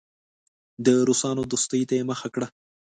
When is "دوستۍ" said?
1.51-1.81